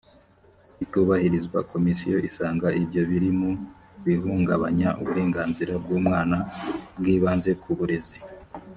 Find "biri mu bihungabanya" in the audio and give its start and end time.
3.09-4.89